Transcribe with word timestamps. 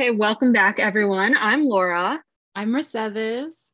Okay, 0.00 0.12
welcome 0.12 0.52
back, 0.52 0.78
everyone. 0.78 1.36
I'm 1.36 1.64
Laura. 1.64 2.22
I'm 2.54 2.70
Mercedes. 2.70 3.68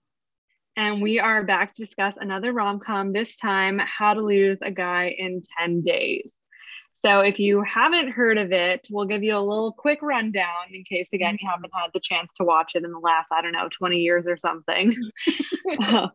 And 0.74 1.03
we 1.03 1.21
are 1.21 1.45
back 1.45 1.74
to 1.74 1.85
discuss 1.85 2.14
another 2.19 2.50
rom 2.50 2.80
com, 2.80 3.11
this 3.11 3.37
time, 3.37 3.79
How 3.79 4.14
to 4.14 4.22
Lose 4.22 4.56
a 4.62 4.71
Guy 4.71 5.14
in 5.18 5.42
10 5.60 5.82
Days. 5.82 6.34
So, 6.95 7.21
if 7.21 7.38
you 7.38 7.60
haven't 7.60 8.12
heard 8.12 8.38
of 8.38 8.52
it, 8.52 8.87
we'll 8.90 9.04
give 9.04 9.22
you 9.22 9.37
a 9.37 9.38
little 9.38 9.72
quick 9.72 9.99
rundown 10.01 10.72
in 10.72 10.83
case, 10.85 11.13
again, 11.13 11.37
you 11.38 11.47
haven't 11.47 11.72
had 11.74 11.90
the 11.92 12.01
chance 12.01 12.33
to 12.37 12.45
watch 12.45 12.72
it 12.75 12.85
in 12.85 12.93
the 12.93 12.99
last, 12.99 13.31
I 13.31 13.43
don't 13.43 13.53
know, 13.53 13.69
20 13.69 13.99
years 13.99 14.27
or 14.27 14.38
something. 14.38 14.95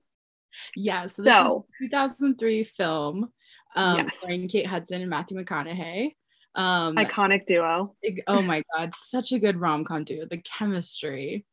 yeah, 0.76 1.04
so, 1.04 1.22
so 1.22 1.66
2003 1.78 2.64
film 2.64 3.32
um, 3.76 3.98
yes. 4.00 4.18
starring 4.18 4.48
Kate 4.48 4.66
Hudson 4.66 5.02
and 5.02 5.10
Matthew 5.12 5.38
McConaughey. 5.38 6.16
Um, 6.60 6.96
Iconic 6.98 7.46
duo. 7.46 7.96
oh 8.28 8.42
my 8.42 8.62
god, 8.76 8.94
such 8.94 9.32
a 9.32 9.40
good 9.40 9.56
rom 9.56 9.86
com 9.86 10.04
duo. 10.04 10.26
The 10.30 10.40
chemistry. 10.40 11.46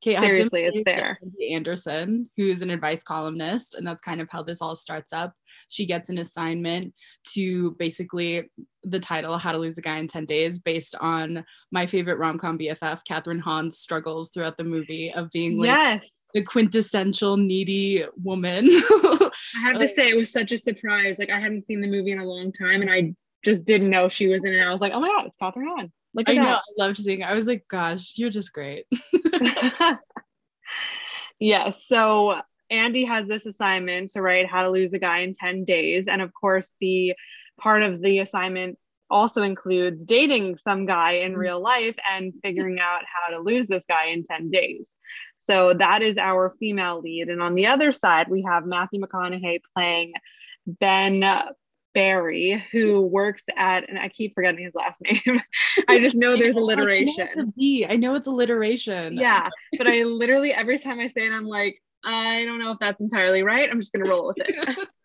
Kate 0.00 0.18
Seriously, 0.18 0.64
Hudson 0.64 0.82
it's 0.84 0.84
there. 0.84 1.18
Anderson, 1.50 2.30
who's 2.36 2.60
an 2.60 2.68
advice 2.68 3.02
columnist, 3.02 3.74
and 3.74 3.86
that's 3.86 4.02
kind 4.02 4.20
of 4.20 4.28
how 4.30 4.42
this 4.42 4.60
all 4.60 4.76
starts 4.76 5.14
up. 5.14 5.32
She 5.68 5.86
gets 5.86 6.10
an 6.10 6.18
assignment 6.18 6.92
to 7.32 7.74
basically 7.78 8.50
the 8.84 9.00
title 9.00 9.38
"How 9.38 9.50
to 9.50 9.58
Lose 9.58 9.78
a 9.78 9.82
Guy 9.82 9.96
in 9.96 10.06
10 10.06 10.26
Days," 10.26 10.58
based 10.58 10.94
on 11.00 11.42
my 11.72 11.86
favorite 11.86 12.18
rom 12.18 12.38
com 12.38 12.58
BFF, 12.58 13.00
Kathryn 13.10 13.40
Hahn's 13.40 13.78
struggles 13.78 14.30
throughout 14.30 14.56
the 14.56 14.64
movie 14.64 15.12
of 15.14 15.30
being 15.30 15.58
like 15.58 15.68
yes. 15.68 16.26
the 16.32 16.44
quintessential 16.44 17.38
needy 17.38 18.04
woman. 18.22 18.68
I 18.70 19.30
have 19.62 19.80
to 19.80 19.88
say, 19.88 20.10
it 20.10 20.16
was 20.16 20.30
such 20.30 20.52
a 20.52 20.58
surprise. 20.58 21.18
Like 21.18 21.30
I 21.30 21.40
hadn't 21.40 21.64
seen 21.64 21.80
the 21.80 21.88
movie 21.88 22.12
in 22.12 22.18
a 22.20 22.24
long 22.24 22.52
time, 22.52 22.82
and 22.82 22.90
I 22.90 23.14
just 23.44 23.64
didn't 23.64 23.90
know 23.90 24.08
she 24.08 24.28
was 24.28 24.44
in 24.44 24.54
it. 24.54 24.60
I 24.60 24.70
was 24.70 24.80
like, 24.80 24.92
oh 24.92 25.00
my 25.00 25.08
God, 25.08 25.26
it's 25.26 25.36
Kathryn 25.36 25.68
Hahn. 25.68 25.92
Look 26.14 26.28
at 26.28 26.36
I 26.36 26.38
know, 26.38 26.54
I 26.54 26.60
loved 26.78 26.98
seeing 26.98 27.20
it. 27.20 27.24
I 27.24 27.34
was 27.34 27.46
like, 27.46 27.64
gosh, 27.68 28.14
you're 28.16 28.30
just 28.30 28.52
great. 28.52 28.86
yeah. 31.38 31.70
So 31.70 32.40
Andy 32.70 33.04
has 33.04 33.26
this 33.26 33.46
assignment 33.46 34.10
to 34.10 34.22
write 34.22 34.48
how 34.48 34.62
to 34.62 34.70
lose 34.70 34.92
a 34.92 34.98
guy 34.98 35.20
in 35.20 35.34
10 35.34 35.64
days. 35.64 36.08
And 36.08 36.22
of 36.22 36.32
course, 36.32 36.70
the 36.80 37.14
part 37.58 37.82
of 37.82 38.00
the 38.00 38.20
assignment 38.20 38.78
also 39.10 39.42
includes 39.42 40.04
dating 40.04 40.56
some 40.56 40.86
guy 40.86 41.12
in 41.12 41.32
mm-hmm. 41.32 41.40
real 41.40 41.60
life 41.60 41.96
and 42.10 42.32
figuring 42.42 42.80
out 42.80 43.02
how 43.04 43.34
to 43.34 43.42
lose 43.42 43.66
this 43.66 43.84
guy 43.88 44.06
in 44.06 44.24
10 44.24 44.50
days. 44.50 44.94
So 45.36 45.74
that 45.74 46.02
is 46.02 46.16
our 46.16 46.54
female 46.58 47.00
lead. 47.00 47.28
And 47.28 47.42
on 47.42 47.54
the 47.54 47.66
other 47.66 47.92
side, 47.92 48.28
we 48.28 48.42
have 48.42 48.66
Matthew 48.66 49.00
McConaughey 49.00 49.60
playing 49.74 50.14
Ben 50.66 51.22
Barry, 51.94 52.64
who 52.72 53.00
works 53.02 53.44
at, 53.56 53.88
and 53.88 53.98
I 53.98 54.08
keep 54.08 54.34
forgetting 54.34 54.64
his 54.64 54.74
last 54.74 55.00
name. 55.26 55.40
I 55.88 56.00
just 56.00 56.16
know 56.16 56.36
there's 56.36 56.56
alliteration. 56.56 57.28
I 57.30 57.42
know, 57.56 57.86
I 57.88 57.96
know 57.96 58.14
it's 58.14 58.26
alliteration. 58.26 59.14
Yeah, 59.14 59.48
but 59.78 59.86
I 59.86 60.02
literally 60.02 60.52
every 60.52 60.78
time 60.78 61.00
I 61.00 61.06
say 61.06 61.26
it, 61.26 61.32
I'm 61.32 61.46
like, 61.46 61.80
I 62.04 62.44
don't 62.44 62.58
know 62.58 62.72
if 62.72 62.78
that's 62.78 63.00
entirely 63.00 63.42
right. 63.42 63.70
I'm 63.70 63.80
just 63.80 63.92
gonna 63.92 64.08
roll 64.08 64.26
with 64.28 64.36
it. 64.40 64.88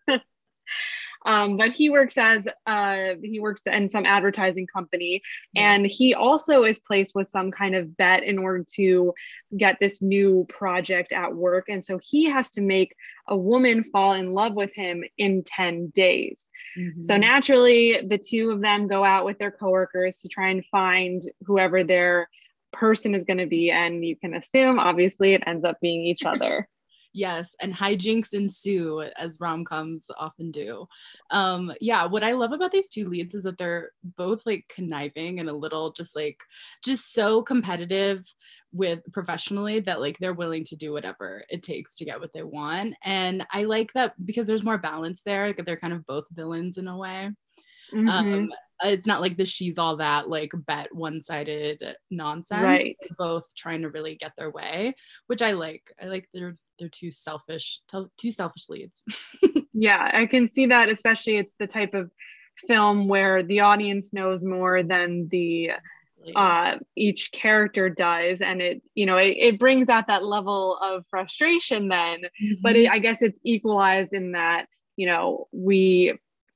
Um, 1.26 1.58
but 1.58 1.72
he 1.72 1.90
works 1.90 2.18
as 2.18 2.48
uh, 2.66 3.16
he 3.22 3.40
works 3.40 3.64
in 3.66 3.90
some 3.90 4.06
advertising 4.06 4.68
company, 4.68 5.22
and 5.56 5.86
he 5.86 6.14
also 6.14 6.64
is 6.64 6.80
placed 6.80 7.14
with 7.16 7.28
some 7.28 7.52
kind 7.52 7.76
of 7.76 7.98
bet 7.98 8.24
in 8.24 8.40
order 8.40 8.66
to 8.76 9.14
get 9.56 9.78
this 9.80 10.02
new 10.02 10.46
project 10.48 11.12
at 11.12 11.36
work. 11.36 11.66
And 11.70 11.84
so 11.84 12.00
he 12.02 12.26
has 12.30 12.52
to 12.52 12.62
make 12.62 12.96
a 13.28 13.36
woman 13.36 13.84
fall 13.84 14.14
in 14.14 14.32
love 14.32 14.54
with 14.54 14.74
him 14.74 15.04
in 15.18 15.44
10 15.44 15.90
days. 15.90 16.48
Mm-hmm. 16.78 17.02
So 17.02 17.18
naturally, 17.18 18.02
the 18.08 18.18
two 18.18 18.52
of 18.52 18.62
them 18.62 18.88
go 18.88 19.04
out 19.04 19.26
with 19.26 19.40
their 19.40 19.52
coworkers 19.52 20.20
to 20.20 20.30
try 20.30 20.50
and 20.50 20.66
find 20.66 21.22
whoever 21.46 21.84
their 21.84 22.30
person 22.72 23.16
is 23.16 23.24
going 23.24 23.38
to 23.38 23.46
be. 23.46 23.72
And 23.72 24.06
you 24.06 24.16
can 24.16 24.34
assume, 24.34 24.80
obviously, 24.80 25.34
it 25.34 25.44
ends 25.46 25.66
up 25.66 25.78
being 25.82 26.04
each 26.06 26.24
other. 26.26 26.68
Yes, 27.12 27.56
and 27.60 27.74
hijinks 27.74 28.34
ensue 28.34 29.02
as 29.18 29.40
rom 29.40 29.66
coms 29.66 30.06
often 30.18 30.52
do. 30.52 30.88
Um, 31.32 31.74
yeah, 31.82 32.06
what 32.06 32.24
I 32.24 32.34
love 32.34 32.52
about 32.52 32.72
these 32.72 32.90
two 32.90 33.06
leads 33.06 33.34
is 33.34 33.44
that 33.44 33.58
they're 33.58 33.92
both 34.16 34.46
like 34.46 34.72
conniving 34.74 35.40
and 35.40 35.50
a 35.50 35.54
little 35.54 35.92
just 35.92 36.16
like 36.16 36.44
just 36.84 37.14
so 37.14 37.42
competitive 37.42 38.24
with 38.72 39.00
professionally 39.12 39.80
that 39.80 40.00
like 40.00 40.20
they're 40.20 40.34
willing 40.34 40.64
to 40.66 40.76
do 40.76 40.92
whatever 40.92 41.44
it 41.50 41.64
takes 41.64 41.96
to 41.96 42.06
get 42.06 42.20
what 42.20 42.32
they 42.34 42.44
want. 42.44 42.94
And 43.04 43.46
I 43.52 43.64
like 43.64 43.92
that 43.94 44.14
because 44.24 44.46
there's 44.46 44.64
more 44.64 44.78
balance 44.78 45.22
there. 45.24 45.48
Like 45.48 45.66
they're 45.66 45.78
kind 45.78 45.94
of 45.94 46.06
both 46.06 46.26
villains 46.32 46.78
in 46.78 46.88
a 46.88 46.98
way. 46.98 47.32
Mm-hmm. 47.92 48.08
Um, 48.08 48.52
it's 48.84 49.08
not 49.08 49.22
like 49.22 49.36
the 49.36 49.46
she's 49.46 49.78
all 49.78 49.98
that 49.98 50.30
like 50.30 50.52
bet 50.66 50.94
one-sided 50.94 51.96
nonsense 52.10 52.64
right 52.64 52.98
both 53.18 53.54
trying 53.56 53.82
to 53.82 53.90
really 53.90 54.16
get 54.16 54.32
their 54.38 54.50
way 54.50 54.96
which 55.28 55.42
i 55.42 55.52
like 55.52 55.94
i 56.02 56.06
like 56.06 56.30
their 56.34 56.56
they're 56.80 56.90
too 56.90 57.12
selfish 57.12 57.82
too 58.18 58.32
selfish 58.32 58.70
leads 58.70 59.04
yeah 59.74 60.10
i 60.14 60.26
can 60.26 60.48
see 60.50 60.68
that 60.68 60.90
especially 60.90 61.38
it's 61.38 61.56
the 61.56 61.68
type 61.68 61.94
of 61.94 62.10
film 62.68 63.08
where 63.08 63.44
the 63.44 63.62
audience 63.62 64.14
knows 64.14 64.44
more 64.44 64.84
than 64.84 65.28
the 65.30 65.72
uh 66.36 66.76
each 66.96 67.32
character 67.32 67.90
does 67.90 68.42
and 68.42 68.62
it 68.62 68.82
you 68.94 69.06
know 69.06 69.18
it, 69.18 69.36
it 69.38 69.60
brings 69.60 69.88
out 69.88 70.08
that 70.08 70.26
level 70.26 70.78
of 70.78 71.06
frustration 71.10 71.88
then 71.88 72.20
mm-hmm. 72.20 72.54
but 72.62 72.76
it, 72.76 72.90
i 72.90 73.00
guess 73.00 73.22
it's 73.22 73.40
equalized 73.44 74.14
in 74.14 74.34
that 74.34 74.66
you 74.98 75.08
know 75.08 75.48
we 75.54 76.14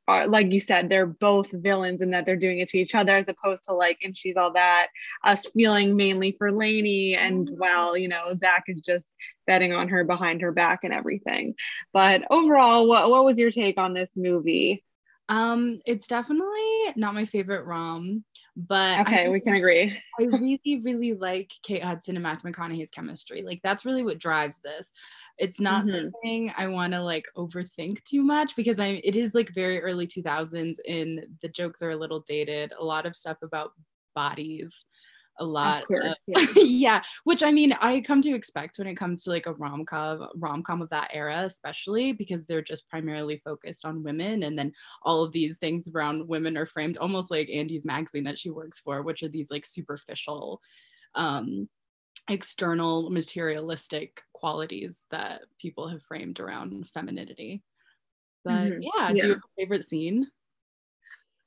are 0.07 0.27
like 0.27 0.51
you 0.51 0.59
said 0.59 0.89
they're 0.89 1.05
both 1.05 1.51
villains 1.51 2.01
and 2.01 2.13
that 2.13 2.25
they're 2.25 2.35
doing 2.35 2.59
it 2.59 2.67
to 2.67 2.77
each 2.77 2.95
other 2.95 3.15
as 3.15 3.25
opposed 3.27 3.65
to 3.65 3.73
like 3.73 3.97
and 4.03 4.17
she's 4.17 4.35
all 4.35 4.51
that 4.51 4.87
us 5.23 5.47
feeling 5.55 5.95
mainly 5.95 6.35
for 6.37 6.51
Laney 6.51 7.15
and 7.15 7.47
mm-hmm. 7.47 7.59
well 7.59 7.97
you 7.97 8.07
know 8.07 8.33
Zach 8.37 8.65
is 8.67 8.81
just 8.81 9.15
betting 9.47 9.73
on 9.73 9.89
her 9.89 10.03
behind 10.03 10.41
her 10.41 10.51
back 10.51 10.83
and 10.83 10.93
everything 10.93 11.55
but 11.93 12.23
overall 12.29 12.87
what, 12.87 13.09
what 13.09 13.25
was 13.25 13.39
your 13.39 13.51
take 13.51 13.77
on 13.77 13.93
this 13.93 14.11
movie 14.15 14.83
um 15.29 15.79
it's 15.85 16.07
definitely 16.07 16.93
not 16.95 17.13
my 17.13 17.25
favorite 17.25 17.65
rom 17.65 18.23
but 18.55 18.99
okay, 18.99 19.25
I, 19.25 19.29
we 19.29 19.39
can 19.39 19.55
agree. 19.55 19.99
I 20.19 20.23
really, 20.23 20.81
really 20.83 21.13
like 21.13 21.51
Kate 21.63 21.83
Hudson 21.83 22.15
and 22.15 22.23
Matthew 22.23 22.51
McConaughey's 22.51 22.91
chemistry. 22.91 23.41
Like 23.41 23.61
that's 23.63 23.83
really 23.83 24.03
what 24.03 24.19
drives 24.19 24.59
this 24.59 24.91
it's 25.37 25.59
not 25.59 25.85
mm-hmm. 25.85 25.95
something 25.95 26.53
I 26.57 26.67
want 26.67 26.93
to 26.93 27.01
like 27.01 27.25
overthink 27.37 28.03
too 28.03 28.23
much 28.23 28.55
because 28.55 28.79
I'm. 28.79 28.99
it 29.03 29.15
is 29.15 29.33
like 29.33 29.49
very 29.49 29.81
early 29.81 30.07
2000s 30.07 30.75
and 30.87 31.25
the 31.41 31.49
jokes 31.49 31.81
are 31.81 31.91
a 31.91 31.97
little 31.97 32.23
dated. 32.27 32.73
A 32.79 32.83
lot 32.83 33.05
of 33.05 33.15
stuff 33.15 33.37
about 33.41 33.71
bodies, 34.13 34.85
a 35.39 35.45
lot 35.45 35.81
of, 35.81 35.87
course, 35.87 36.05
of 36.05 36.15
yeah. 36.27 36.63
yeah. 36.63 37.01
which 37.23 37.41
I 37.41 37.51
mean 37.51 37.73
I 37.73 38.01
come 38.01 38.21
to 38.21 38.35
expect 38.35 38.77
when 38.77 38.87
it 38.87 38.95
comes 38.95 39.23
to 39.23 39.31
like 39.31 39.47
a 39.47 39.53
rom-com 39.53 40.29
rom-com 40.35 40.81
of 40.81 40.89
that 40.89 41.09
era 41.13 41.41
especially 41.43 42.13
because 42.13 42.45
they're 42.45 42.61
just 42.61 42.87
primarily 42.87 43.37
focused 43.37 43.85
on 43.85 44.03
women 44.03 44.43
and 44.43 44.57
then 44.57 44.71
all 45.01 45.23
of 45.23 45.31
these 45.31 45.57
things 45.57 45.87
around 45.87 46.27
women 46.27 46.57
are 46.57 46.67
framed 46.67 46.97
almost 46.97 47.31
like 47.31 47.49
Andy's 47.49 47.85
magazine 47.85 48.23
that 48.25 48.37
she 48.37 48.51
works 48.51 48.79
for 48.79 49.01
which 49.01 49.23
are 49.23 49.29
these 49.29 49.49
like 49.49 49.65
superficial 49.65 50.61
um 51.15 51.67
external 52.29 53.09
materialistic 53.09 54.21
qualities 54.33 55.03
that 55.11 55.41
people 55.59 55.87
have 55.87 56.01
framed 56.01 56.39
around 56.39 56.89
femininity. 56.89 57.61
But 58.43 58.51
mm-hmm. 58.51 58.81
yeah, 58.81 58.89
yeah, 58.95 59.11
do 59.11 59.27
you 59.27 59.33
have 59.33 59.41
a 59.43 59.61
favorite 59.61 59.85
scene? 59.85 60.27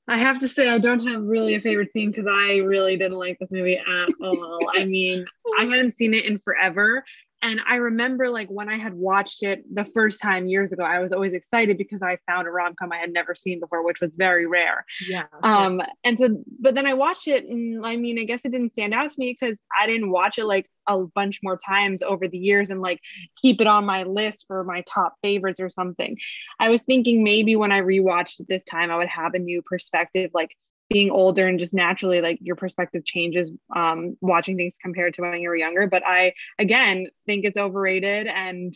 I 0.09 0.19
have 0.19 0.39
to 0.41 0.49
say, 0.49 0.69
I 0.69 0.79
don't 0.79 1.05
have 1.07 1.23
really 1.23 1.57
a 1.57 1.61
favorite 1.61 1.93
scene 1.93 2.11
because 2.13 2.27
I 2.29 2.59
really 2.59 2.97
didn't 2.97 3.19
like 3.19 3.39
this 3.39 3.53
movie 3.53 3.79
at 3.79 4.09
all. 4.23 4.61
I 4.73 4.85
mean, 4.85 5.27
I 5.59 5.65
hadn't 5.65 5.95
seen 5.95 6.15
it 6.15 6.27
in 6.27 6.39
forever. 6.39 7.05
And 7.47 7.61
I 7.65 7.77
remember 7.77 8.29
like 8.29 8.49
when 8.49 8.69
I 8.69 8.77
had 8.77 8.93
watched 8.93 9.45
it 9.45 9.63
the 9.73 9.85
first 9.85 10.21
time 10.21 10.49
years 10.49 10.73
ago, 10.73 10.83
I 10.83 10.99
was 10.99 11.13
always 11.13 11.33
excited 11.33 11.79
because 11.79 12.03
I 12.03 12.19
found 12.27 12.49
a 12.49 12.51
rom 12.51 12.75
com 12.75 12.91
I 12.91 12.97
had 12.97 13.13
never 13.13 13.37
seen 13.37 13.61
before, 13.61 13.85
which 13.85 14.01
was 14.01 14.11
very 14.17 14.47
rare. 14.47 14.85
Yeah. 15.09 15.27
Um, 15.45 15.81
and 16.03 16.19
so, 16.19 16.43
but 16.61 16.75
then 16.75 16.87
I 16.87 16.95
watched 16.95 17.29
it, 17.29 17.45
and 17.45 17.87
I 17.87 17.95
mean, 17.95 18.19
I 18.19 18.25
guess 18.25 18.45
it 18.45 18.51
didn't 18.51 18.73
stand 18.73 18.93
out 18.95 19.09
to 19.09 19.15
me 19.17 19.37
because 19.41 19.57
I 19.81 19.87
didn't 19.87 20.11
watch 20.11 20.39
it 20.39 20.47
like 20.47 20.69
a 20.89 21.05
bunch 21.07 21.39
more 21.41 21.57
times 21.57 22.03
over 22.03 22.27
the 22.27 22.39
years 22.39 22.71
and 22.71 22.83
like 22.83 23.01
keep 23.41 23.61
it 23.61 23.69
on 23.69 23.85
my 23.85 24.03
list 24.03 24.47
for 24.49 24.65
my 24.65 24.83
top 24.93 25.15
favorites 25.23 25.61
or 25.61 25.69
something. 25.69 26.17
I 26.59 26.69
was 26.69 26.83
thinking 26.83 27.23
maybe 27.23 27.55
when 27.55 27.71
I 27.71 27.81
rewatched 27.81 28.41
it 28.41 28.49
this 28.49 28.65
time, 28.65 28.91
I 28.91 28.97
would 28.97 29.09
have 29.09 29.35
a 29.35 29.39
new 29.39 29.63
perspective, 29.63 30.33
like 30.35 30.51
being 30.89 31.11
older 31.11 31.47
and 31.47 31.59
just 31.59 31.75
naturally 31.75 32.21
like 32.21 32.39
your 32.41 32.57
perspective 32.57 33.05
changes 33.05 33.51
um, 33.75 34.17
watching 34.21 34.57
things 34.57 34.79
compared 34.81 35.15
to 35.15 35.23
when 35.23 35.41
you 35.41 35.49
were 35.49 35.57
younger. 35.57 35.87
But 35.87 36.03
I 36.07 36.35
again 36.59 37.09
think 37.27 37.45
it's 37.45 37.59
overrated 37.59 38.27
and 38.27 38.73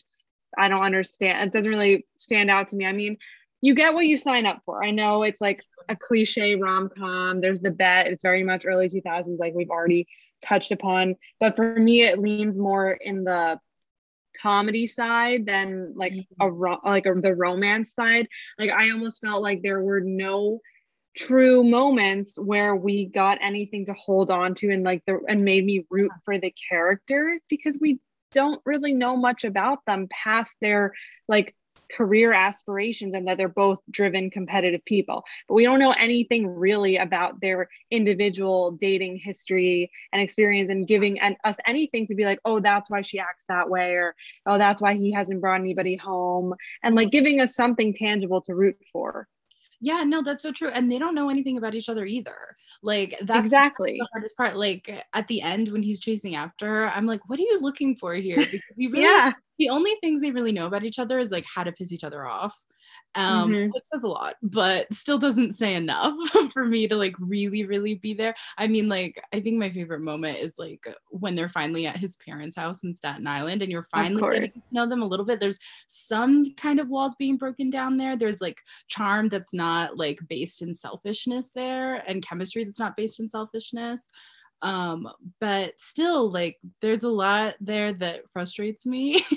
I 0.59 0.69
don't 0.69 0.83
understand. 0.83 1.45
It 1.45 1.53
doesn't 1.53 1.71
really 1.71 2.07
stand 2.17 2.51
out 2.51 2.69
to 2.69 2.77
me. 2.77 2.87
I 2.87 2.93
mean, 2.93 3.17
you 3.61 3.75
get 3.75 3.95
what 3.95 4.07
you 4.07 4.17
sign 4.17 4.47
up 4.47 4.63
for. 4.65 4.83
I 4.83 4.91
know 4.91 5.23
it's 5.23 5.41
like 5.41 5.63
a 5.89 5.95
cliche 5.95 6.57
rom 6.57 6.91
com. 6.97 7.41
There's 7.41 7.61
the 7.61 7.71
bet. 7.71 8.07
It's 8.07 8.23
very 8.23 8.43
much 8.43 8.65
early 8.67 8.89
2000s, 8.89 9.39
like 9.39 9.55
we've 9.55 9.71
already 9.71 10.09
touched 10.43 10.73
upon. 10.73 11.17
But 11.39 11.57
for 11.57 11.75
me, 11.75 12.03
it 12.03 12.19
leans 12.19 12.59
more 12.59 12.93
in 12.93 13.25
the 13.25 13.61
comedy 14.41 14.87
side 14.87 15.45
than 15.47 15.93
like 15.97 16.15
a 16.41 16.47
like 16.47 17.07
a, 17.07 17.15
the 17.15 17.35
romance 17.35 17.95
side. 17.95 18.27
Like 18.59 18.71
I 18.71 18.91
almost 18.91 19.21
felt 19.21 19.43
like 19.43 19.63
there 19.63 19.83
were 19.83 20.01
no 20.01 20.61
true 21.17 21.65
moments 21.65 22.39
where 22.39 22.77
we 22.77 23.07
got 23.07 23.39
anything 23.43 23.87
to 23.87 23.93
hold 23.95 24.31
on 24.31 24.55
to 24.55 24.71
and 24.71 24.85
like 24.85 25.03
the 25.07 25.19
and 25.29 25.45
made 25.45 25.65
me 25.65 25.85
root 25.91 26.13
for 26.25 26.39
the 26.39 26.55
characters 26.69 27.41
because 27.49 27.79
we 27.81 27.99
don't 28.33 28.63
really 28.65 28.95
know 28.95 29.17
much 29.17 29.45
about 29.45 29.85
them 29.87 30.09
past 30.11 30.55
their 30.61 30.93
like 31.29 31.55
career 31.97 32.33
aspirations 32.33 33.15
and 33.15 33.27
that 33.27 33.37
they're 33.37 33.49
both 33.49 33.81
driven 33.91 34.31
competitive 34.31 34.85
people. 34.85 35.25
But 35.49 35.55
we 35.55 35.65
don't 35.65 35.81
know 35.81 35.93
anything 35.93 36.47
really 36.47 36.97
about 36.97 37.41
their 37.41 37.69
individual 37.91 38.73
dating 38.73 39.17
history 39.17 39.91
and 40.13 40.23
experience 40.23 40.71
and 40.71 40.87
giving 40.87 41.21
an, 41.21 41.37
us 41.45 41.57
anything 41.67 42.07
to 42.07 42.15
be 42.15 42.25
like 42.25 42.39
oh 42.45 42.61
that's 42.61 42.89
why 42.89 43.03
she 43.03 43.19
acts 43.19 43.45
that 43.49 43.69
way 43.69 43.95
or 43.95 44.15
oh 44.47 44.59
that's 44.59 44.81
why 44.81 44.95
he 44.95 45.13
hasn't 45.13 45.41
brought 45.41 45.61
anybody 45.61 45.97
home 45.97 46.55
and 46.83 46.95
like 46.95 47.11
giving 47.11 47.41
us 47.41 47.55
something 47.55 47.93
tangible 47.95 48.41
to 48.43 48.55
root 48.55 48.77
for 48.93 49.27
yeah 49.81 50.05
no 50.05 50.23
that's 50.23 50.43
so 50.43 50.53
true 50.53 50.69
and 50.69 50.91
they 50.91 50.99
don't 50.99 51.15
know 51.15 51.31
anything 51.31 51.57
about 51.57 51.75
each 51.75 51.89
other 51.89 52.05
either. 52.05 52.57
Like 52.83 53.17
that's 53.23 53.41
exactly. 53.41 53.99
the 53.99 54.09
hardest 54.13 54.37
part 54.37 54.57
like 54.57 54.91
at 55.13 55.27
the 55.29 55.43
end 55.43 55.69
when 55.69 55.83
he's 55.83 56.01
chasing 56.01 56.35
after 56.35 56.67
her 56.67 56.89
i'm 56.91 57.05
like 57.05 57.21
what 57.29 57.39
are 57.39 57.43
you 57.43 57.59
looking 57.61 57.95
for 57.95 58.15
here? 58.15 58.37
Because 58.37 58.77
you 58.77 58.91
really 58.91 59.05
yeah. 59.05 59.33
the 59.59 59.69
only 59.69 59.95
things 60.01 60.21
they 60.21 60.31
really 60.31 60.53
know 60.53 60.67
about 60.67 60.85
each 60.85 60.99
other 60.99 61.19
is 61.19 61.31
like 61.31 61.45
how 61.45 61.63
to 61.63 61.73
piss 61.73 61.93
each 61.93 62.05
other 62.05 62.27
off 62.27 62.65
um 63.17 63.51
mm-hmm. 63.51 63.71
which 63.73 63.83
says 63.93 64.05
a 64.05 64.09
lot 64.09 64.37
but 64.41 64.93
still 64.93 65.19
doesn't 65.19 65.53
say 65.53 65.75
enough 65.75 66.15
for 66.53 66.65
me 66.65 66.87
to 66.87 66.95
like 66.95 67.15
really 67.19 67.65
really 67.65 67.97
be 67.97 68.15
there. 68.15 68.35
I 68.57 68.69
mean 68.69 68.89
like 68.89 69.21
i 69.33 69.41
think 69.41 69.59
my 69.59 69.71
favorite 69.71 70.01
moment 70.01 70.39
is 70.39 70.57
like 70.59 70.87
when 71.09 71.35
they're 71.35 71.49
finally 71.49 71.87
at 71.87 71.97
his 71.97 72.17
parents 72.25 72.57
house 72.57 72.85
in 72.85 72.95
staten 72.95 73.27
island 73.27 73.63
and 73.63 73.71
you're 73.71 73.83
finally 73.83 74.23
getting 74.23 74.51
to 74.51 74.63
know 74.71 74.89
them 74.89 75.03
a 75.03 75.07
little 75.07 75.27
bit. 75.27 75.41
There's 75.41 75.59
some 75.89 76.45
kind 76.55 76.79
of 76.79 76.89
walls 76.89 77.17
being 77.19 77.37
broken 77.37 77.69
down 77.69 77.97
there. 77.97 78.17
There's 78.17 78.41
like 78.41 78.61
charm 78.87 79.29
that's 79.29 79.53
not 79.53 79.97
like 79.97 80.21
based 80.29 80.63
in 80.63 80.73
selfishness 80.73 81.51
there 81.51 81.97
and 82.07 82.25
chemistry 82.25 82.63
that's 82.65 82.79
not 82.79 82.97
based 82.97 83.19
in 83.19 83.29
selfishness. 83.29 84.07
Um 84.63 85.09
but 85.41 85.75
still 85.79 86.31
like 86.31 86.59
there's 86.81 87.03
a 87.03 87.09
lot 87.09 87.55
there 87.61 87.93
that 87.95 88.31
frustrates 88.31 88.87
me. 88.87 89.25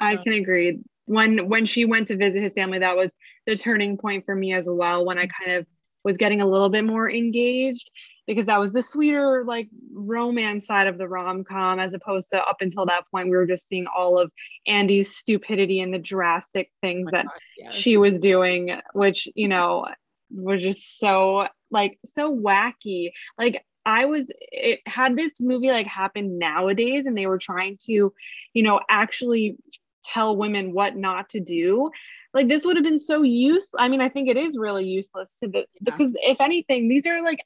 So. 0.00 0.06
i 0.06 0.16
can 0.16 0.34
agree 0.34 0.78
when 1.08 1.48
when 1.48 1.64
she 1.64 1.84
went 1.84 2.06
to 2.06 2.16
visit 2.16 2.42
his 2.42 2.52
family 2.52 2.78
that 2.78 2.96
was 2.96 3.16
the 3.46 3.56
turning 3.56 3.96
point 3.96 4.24
for 4.24 4.34
me 4.34 4.52
as 4.52 4.68
well 4.68 5.04
when 5.04 5.18
i 5.18 5.26
kind 5.26 5.56
of 5.56 5.66
was 6.04 6.16
getting 6.16 6.40
a 6.40 6.46
little 6.46 6.68
bit 6.68 6.84
more 6.84 7.10
engaged 7.10 7.90
because 8.26 8.46
that 8.46 8.60
was 8.60 8.72
the 8.72 8.82
sweeter 8.82 9.42
like 9.46 9.68
romance 9.92 10.66
side 10.66 10.86
of 10.86 10.98
the 10.98 11.08
rom-com 11.08 11.80
as 11.80 11.94
opposed 11.94 12.28
to 12.30 12.38
up 12.38 12.58
until 12.60 12.86
that 12.86 13.04
point 13.10 13.28
we 13.28 13.36
were 13.36 13.46
just 13.46 13.66
seeing 13.66 13.86
all 13.86 14.18
of 14.18 14.30
andy's 14.66 15.16
stupidity 15.16 15.80
and 15.80 15.92
the 15.92 15.98
drastic 15.98 16.70
things 16.82 17.08
oh 17.08 17.16
that 17.16 17.26
God, 17.26 17.34
yes. 17.56 17.74
she 17.74 17.96
was 17.96 18.18
doing 18.18 18.78
which 18.92 19.28
you 19.34 19.48
know 19.48 19.86
were 20.30 20.58
just 20.58 20.98
so 20.98 21.48
like 21.70 21.98
so 22.04 22.34
wacky 22.34 23.12
like 23.38 23.64
I 23.86 24.04
was 24.04 24.30
it 24.38 24.80
had 24.84 25.16
this 25.16 25.40
movie 25.40 25.68
like 25.68 25.86
happen 25.86 26.38
nowadays 26.38 27.06
and 27.06 27.16
they 27.16 27.26
were 27.26 27.38
trying 27.38 27.78
to, 27.86 28.12
you 28.52 28.62
know, 28.62 28.80
actually 28.90 29.56
tell 30.04 30.36
women 30.36 30.72
what 30.72 30.96
not 30.96 31.30
to 31.30 31.40
do. 31.40 31.90
Like 32.34 32.48
this 32.48 32.64
would 32.64 32.76
have 32.76 32.84
been 32.84 32.98
so 32.98 33.22
useless. 33.22 33.74
I 33.78 33.88
mean, 33.88 34.00
I 34.00 34.08
think 34.08 34.28
it 34.28 34.36
is 34.36 34.58
really 34.58 34.84
useless 34.84 35.38
to 35.40 35.48
the 35.48 35.58
yeah. 35.58 35.64
because 35.84 36.12
if 36.16 36.40
anything, 36.40 36.88
these 36.88 37.06
are 37.06 37.22
like 37.22 37.40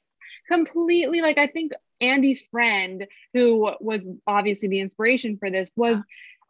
completely 0.47 1.21
like 1.21 1.37
I 1.37 1.47
think 1.47 1.71
Andy's 2.01 2.41
friend, 2.51 3.07
who 3.33 3.71
was 3.79 4.09
obviously 4.27 4.67
the 4.67 4.81
inspiration 4.81 5.37
for 5.37 5.49
this, 5.49 5.71
was 5.75 6.01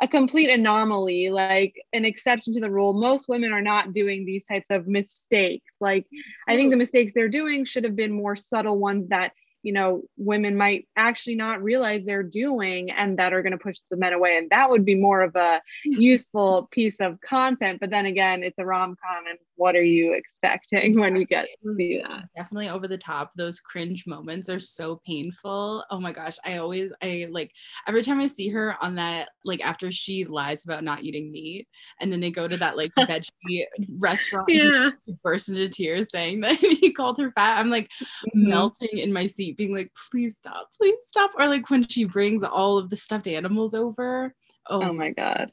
a 0.01 0.07
complete 0.07 0.49
anomaly, 0.49 1.29
like 1.29 1.75
an 1.93 2.05
exception 2.05 2.53
to 2.53 2.59
the 2.59 2.69
rule. 2.69 2.93
Most 2.93 3.29
women 3.29 3.53
are 3.53 3.61
not 3.61 3.93
doing 3.93 4.25
these 4.25 4.45
types 4.45 4.69
of 4.69 4.87
mistakes. 4.87 5.73
Like, 5.79 6.07
I 6.47 6.55
think 6.55 6.71
the 6.71 6.77
mistakes 6.77 7.13
they're 7.13 7.29
doing 7.29 7.63
should 7.63 7.83
have 7.83 7.95
been 7.95 8.11
more 8.11 8.35
subtle 8.35 8.79
ones 8.79 9.09
that 9.09 9.33
you 9.63 9.73
know 9.73 10.03
women 10.17 10.55
might 10.55 10.87
actually 10.95 11.35
not 11.35 11.63
realize 11.63 12.03
they're 12.05 12.21
doing 12.21 12.91
and 12.91 13.17
that 13.17 13.33
are 13.33 13.41
going 13.41 13.51
to 13.51 13.57
push 13.57 13.77
the 13.89 13.97
men 13.97 14.13
away. 14.13 14.37
And 14.37 14.49
that 14.51 14.69
would 14.69 14.85
be 14.85 14.95
more 14.95 15.21
of 15.21 15.35
a 15.35 15.61
useful 15.83 16.67
piece 16.71 16.99
of 16.99 17.19
content. 17.21 17.79
But 17.79 17.89
then 17.89 18.05
again 18.05 18.43
it's 18.43 18.59
a 18.59 18.65
rom-com 18.65 19.23
and 19.29 19.39
what 19.55 19.75
are 19.75 19.83
you 19.83 20.13
expecting 20.13 20.99
when 20.99 21.15
you 21.15 21.25
get 21.25 21.47
to 21.63 21.75
see 21.75 21.99
that 21.99 22.27
definitely 22.35 22.69
over 22.69 22.87
the 22.87 22.97
top 22.97 23.31
those 23.35 23.59
cringe 23.59 24.05
moments 24.07 24.49
are 24.49 24.59
so 24.59 24.99
painful 25.05 25.83
oh 25.91 25.99
my 25.99 26.11
gosh 26.11 26.37
i 26.45 26.57
always 26.57 26.91
i 27.01 27.27
like 27.31 27.51
every 27.87 28.03
time 28.03 28.19
i 28.19 28.27
see 28.27 28.49
her 28.49 28.75
on 28.81 28.95
that 28.95 29.29
like 29.45 29.65
after 29.65 29.91
she 29.91 30.25
lies 30.25 30.63
about 30.63 30.83
not 30.83 31.03
eating 31.03 31.31
meat 31.31 31.67
and 31.99 32.11
then 32.11 32.19
they 32.19 32.31
go 32.31 32.47
to 32.47 32.57
that 32.57 32.77
like 32.77 32.91
veggie 32.99 33.65
restaurant 33.97 34.47
yeah. 34.49 34.89
she 35.05 35.13
bursts 35.23 35.49
into 35.49 35.69
tears 35.69 36.09
saying 36.09 36.39
that 36.41 36.57
he 36.59 36.91
called 36.91 37.17
her 37.17 37.31
fat 37.31 37.59
i'm 37.59 37.69
like 37.69 37.89
mm-hmm. 38.01 38.49
melting 38.49 38.97
in 38.97 39.11
my 39.11 39.25
seat 39.25 39.57
being 39.57 39.75
like, 39.75 39.91
please 40.11 40.37
stop, 40.37 40.67
please 40.77 40.97
stop. 41.05 41.31
Or 41.39 41.47
like 41.47 41.69
when 41.69 41.87
she 41.87 42.05
brings 42.05 42.43
all 42.43 42.77
of 42.77 42.89
the 42.89 42.95
stuffed 42.95 43.27
animals 43.27 43.73
over. 43.73 44.33
Oh, 44.69 44.81
oh 44.81 44.93
my 44.93 45.11
God. 45.11 45.51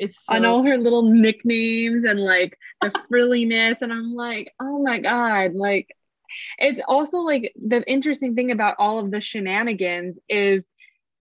It's 0.00 0.24
so- 0.24 0.34
on 0.34 0.44
all 0.44 0.62
her 0.64 0.76
little 0.76 1.02
nicknames 1.02 2.04
and 2.04 2.18
like 2.18 2.58
the 2.80 2.90
frilliness. 3.08 3.82
And 3.82 3.92
I'm 3.92 4.14
like, 4.14 4.52
oh 4.60 4.82
my 4.82 4.98
God. 4.98 5.54
Like, 5.54 5.88
it's 6.58 6.80
also 6.86 7.18
like 7.18 7.52
the 7.56 7.82
interesting 7.88 8.34
thing 8.34 8.50
about 8.50 8.76
all 8.78 8.98
of 8.98 9.10
the 9.10 9.20
shenanigans 9.20 10.18
is 10.28 10.66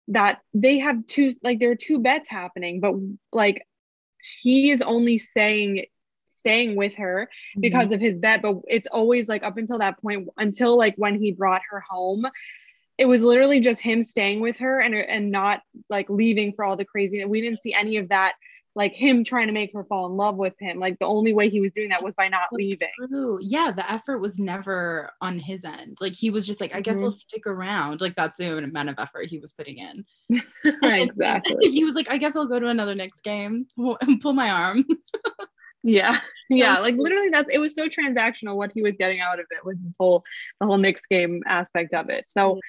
that 0.10 0.40
they 0.54 0.80
have 0.80 1.06
two, 1.08 1.34
like, 1.44 1.60
there 1.60 1.72
are 1.72 1.76
two 1.76 2.00
bets 2.00 2.30
happening, 2.30 2.80
but 2.80 2.94
like, 3.34 3.66
he 4.42 4.72
is 4.72 4.82
only 4.82 5.18
saying 5.18 5.86
staying 6.30 6.76
with 6.76 6.94
her 6.96 7.30
because 7.60 7.86
mm-hmm. 7.86 7.96
of 7.96 8.02
his 8.02 8.20
bet 8.20 8.42
but 8.42 8.58
it's 8.68 8.88
always 8.92 9.28
like 9.28 9.44
up 9.44 9.58
until 9.58 9.80
that 9.80 10.00
point 10.02 10.30
until 10.38 10.78
like 10.78 10.94
when 10.96 11.20
he 11.20 11.32
brought 11.32 11.62
her 11.70 11.80
home 11.80 12.26
it 12.98 13.06
was 13.06 13.24
literally 13.24 13.60
just 13.60 13.82
him 13.82 14.04
staying 14.04 14.40
with 14.40 14.58
her 14.58 14.80
and 14.80 14.94
and 14.94 15.32
not 15.32 15.62
like 15.90 16.10
leaving 16.10 16.54
for 16.54 16.64
all 16.64 16.76
the 16.76 16.86
crazy 16.86 17.24
we 17.26 17.42
didn't 17.42 17.60
see 17.60 17.74
any 17.74 17.98
of 17.98 18.10
that 18.10 18.34
like 18.78 18.94
him 18.94 19.24
trying 19.24 19.48
to 19.48 19.54
make 19.54 19.74
her 19.74 19.84
fall 19.84 20.06
in 20.06 20.16
love 20.16 20.38
with 20.38 20.54
him. 20.60 20.80
Like 20.80 21.00
the 21.00 21.08
only 21.08 21.34
way 21.34 21.50
he 21.50 21.60
was 21.60 21.72
doing 21.72 21.90
that 21.90 22.04
was 22.04 22.14
by 22.14 22.28
not 22.28 22.44
leaving. 22.52 22.88
true. 23.10 23.40
yeah 23.42 23.72
the 23.72 23.92
effort 23.92 24.20
was 24.20 24.38
never 24.38 25.10
on 25.20 25.40
his 25.40 25.66
end. 25.66 25.98
Like 26.00 26.14
he 26.14 26.30
was 26.30 26.46
just 26.46 26.62
like 26.62 26.74
i 26.76 26.80
guess 26.80 26.98
mm-hmm. 26.98 27.06
i'll 27.06 27.12
stick 27.12 27.48
around. 27.48 28.00
Like 28.00 28.16
that's 28.16 28.38
the 28.38 28.56
amount 28.56 28.90
of 28.90 28.96
effort 29.00 29.26
he 29.26 29.40
was 29.40 29.52
putting 29.52 29.80
in. 29.80 30.06
Exactly. 30.84 31.56
he 31.72 31.84
was 31.84 31.96
like 31.96 32.10
i 32.12 32.18
guess 32.18 32.36
i'll 32.36 32.48
go 32.48 32.60
to 32.60 32.68
another 32.68 32.94
next 32.94 33.22
game. 33.22 33.66
And 33.78 34.22
pull 34.22 34.34
my 34.34 34.52
arm. 34.52 34.86
Yeah. 35.84 36.20
Yeah 36.50 36.78
like 36.78 36.96
literally 36.98 37.30
that's 37.30 37.50
it 37.52 37.58
was 37.58 37.74
so 37.74 37.88
transactional 37.88 38.56
what 38.56 38.72
he 38.72 38.84
was 38.84 38.94
getting 39.00 39.22
out 39.22 39.40
of 39.40 39.48
it 39.50 39.66
was 39.66 39.78
this 39.84 39.96
whole 40.00 40.24
the 40.60 40.68
whole 40.68 40.78
Knicks 40.78 41.02
game 41.10 41.42
aspect 41.48 41.96
of 41.96 42.10
it. 42.10 42.30
So 42.30 42.52
mm-hmm. 42.52 42.60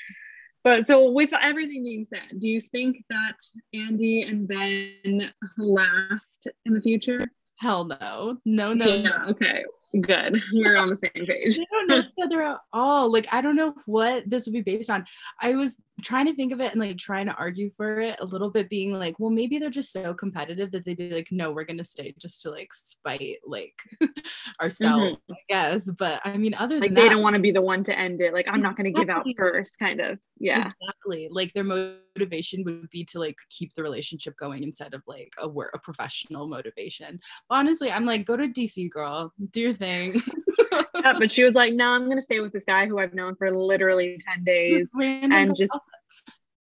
But 0.64 0.86
so 0.86 1.10
with 1.10 1.32
everything 1.32 1.82
being 1.84 2.04
said 2.04 2.38
do 2.38 2.48
you 2.48 2.60
think 2.60 3.04
that 3.10 3.36
andy 3.74 4.22
and 4.22 4.48
ben 4.48 5.32
last 5.56 6.48
in 6.66 6.74
the 6.74 6.80
future? 6.80 7.26
Hell 7.56 7.86
no. 7.86 8.38
No 8.44 8.72
no 8.72 8.86
yeah 8.86 9.26
okay. 9.30 9.64
Good. 10.00 10.40
We're 10.52 10.76
on 10.76 10.90
the 10.90 10.96
same 10.96 11.26
page. 11.26 11.56
They 11.58 11.66
don't 11.72 11.88
know 11.88 11.98
each 11.98 12.24
other 12.24 12.42
at 12.42 12.58
all. 12.72 13.10
Like 13.10 13.26
i 13.32 13.40
don't 13.40 13.56
know 13.56 13.74
what 13.86 14.28
this 14.30 14.46
would 14.46 14.52
be 14.52 14.62
based 14.62 14.90
on. 14.90 15.06
I 15.40 15.56
was 15.56 15.76
trying 16.02 16.26
to 16.26 16.34
think 16.34 16.52
of 16.52 16.60
it 16.60 16.72
and 16.72 16.80
like 16.80 16.96
trying 16.96 17.26
to 17.26 17.34
argue 17.34 17.70
for 17.70 18.00
it 18.00 18.16
a 18.20 18.24
little 18.24 18.50
bit 18.50 18.68
being 18.68 18.92
like 18.92 19.18
well 19.18 19.30
maybe 19.30 19.58
they're 19.58 19.70
just 19.70 19.92
so 19.92 20.14
competitive 20.14 20.70
that 20.70 20.84
they'd 20.84 20.96
be 20.96 21.10
like 21.10 21.28
no 21.30 21.50
we're 21.50 21.64
gonna 21.64 21.84
stay 21.84 22.14
just 22.18 22.42
to 22.42 22.50
like 22.50 22.72
spite 22.72 23.38
like 23.46 23.74
ourselves 24.60 25.16
mm-hmm. 25.16 25.32
i 25.32 25.36
guess. 25.48 25.90
But 25.98 26.20
i 26.24 26.36
mean 26.36 26.54
other 26.54 26.80
like 26.80 26.94
they 26.94 27.02
that, 27.02 27.10
don't 27.10 27.22
want 27.22 27.34
to 27.34 27.42
be 27.42 27.50
the 27.50 27.62
one 27.62 27.82
to 27.84 27.98
end 27.98 28.20
it 28.20 28.32
like 28.32 28.46
i'm 28.48 28.62
not 28.62 28.76
gonna 28.76 28.90
give 28.90 29.08
out 29.08 29.26
first 29.36 29.78
kind 29.78 30.00
of 30.00 30.18
yeah. 30.40 30.70
Exactly 30.80 31.28
like 31.32 31.52
their 31.52 31.64
motivation 31.64 32.62
would 32.64 32.88
be 32.90 33.04
to 33.06 33.18
like 33.18 33.36
keep 33.50 33.74
the 33.74 33.82
relationship 33.82 34.36
going 34.36 34.62
instead 34.62 34.94
of 34.94 35.02
like 35.06 35.32
a 35.38 35.48
work 35.48 35.72
a 35.74 35.78
professional 35.78 36.46
motivation. 36.46 37.18
But 37.48 37.56
honestly 37.56 37.90
i'm 37.90 38.04
like 38.04 38.24
go 38.24 38.36
to 38.36 38.46
dc 38.48 38.90
girl 38.90 39.32
do 39.50 39.60
your 39.60 39.74
thing 39.74 40.20
yeah, 40.94 41.14
but 41.18 41.30
she 41.30 41.44
was 41.44 41.54
like 41.54 41.74
no 41.74 41.90
i'm 41.90 42.08
gonna 42.08 42.20
stay 42.20 42.40
with 42.40 42.52
this 42.52 42.64
guy 42.64 42.86
who 42.86 42.98
i've 42.98 43.14
known 43.14 43.34
for 43.36 43.50
literally 43.50 44.18
10 44.34 44.44
days 44.44 44.90
and 45.00 45.56
just 45.56 45.72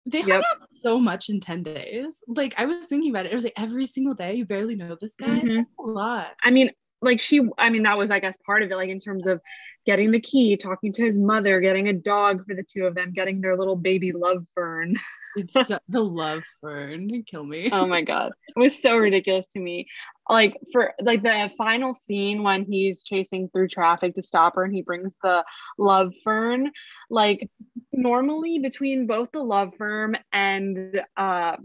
they 0.07 0.21
hung 0.21 0.31
out 0.31 0.43
so 0.71 0.99
much 0.99 1.29
in 1.29 1.39
10 1.39 1.63
days. 1.63 2.23
Like 2.27 2.55
I 2.57 2.65
was 2.65 2.85
thinking 2.85 3.09
about 3.09 3.25
it. 3.25 3.33
It 3.33 3.35
was 3.35 3.43
like 3.43 3.53
every 3.57 3.85
single 3.85 4.13
day 4.13 4.35
you 4.35 4.45
barely 4.45 4.75
know 4.75 4.95
this 4.99 5.15
guy. 5.15 5.27
Mm-hmm. 5.27 5.55
That's 5.55 5.71
a 5.79 5.83
lot. 5.83 6.29
I 6.41 6.51
mean, 6.51 6.71
like 7.01 7.19
she 7.19 7.41
I 7.57 7.69
mean, 7.69 7.83
that 7.83 7.97
was 7.97 8.09
I 8.09 8.19
guess 8.19 8.37
part 8.45 8.63
of 8.63 8.71
it, 8.71 8.77
like 8.77 8.89
in 8.89 8.99
terms 8.99 9.27
of 9.27 9.41
getting 9.85 10.11
the 10.11 10.19
key, 10.19 10.55
talking 10.57 10.93
to 10.93 11.03
his 11.03 11.19
mother, 11.19 11.59
getting 11.59 11.89
a 11.89 11.93
dog 11.93 12.45
for 12.47 12.55
the 12.55 12.63
two 12.63 12.85
of 12.85 12.95
them, 12.95 13.11
getting 13.11 13.41
their 13.41 13.57
little 13.57 13.75
baby 13.75 14.11
love 14.13 14.45
fern. 14.55 14.95
It's 15.35 15.67
so, 15.67 15.77
the 15.87 16.03
love 16.03 16.41
fern. 16.61 17.23
Kill 17.29 17.45
me. 17.45 17.69
Oh 17.73 17.85
my 17.85 18.01
god. 18.01 18.31
It 18.47 18.59
was 18.59 18.81
so 18.81 18.97
ridiculous 18.97 19.45
to 19.49 19.59
me. 19.59 19.87
Like 20.29 20.57
for 20.71 20.93
like 21.01 21.23
the 21.23 21.51
final 21.57 21.93
scene 21.93 22.43
when 22.43 22.65
he's 22.65 23.03
chasing 23.03 23.49
through 23.49 23.69
traffic 23.69 24.15
to 24.15 24.21
stop 24.21 24.55
her 24.55 24.63
and 24.63 24.73
he 24.73 24.81
brings 24.81 25.15
the 25.23 25.43
love 25.77 26.13
fern. 26.23 26.71
Like 27.09 27.49
normally 27.93 28.59
between 28.59 29.07
both 29.07 29.29
the 29.31 29.43
love 29.43 29.73
fern 29.77 30.17
and 30.31 31.01
uh 31.15 31.57